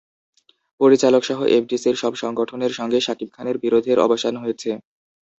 পরিচালকসহ 0.81 1.39
এফডিসির 1.51 1.95
সব 1.95 2.13
সংগঠনের 2.23 2.71
সঙ্গে 2.79 2.99
শাকিব 3.01 3.29
খানের 3.35 3.57
বিরোধের 3.63 3.97
অবসান 3.99 4.33
হয়েছে। 4.37 4.69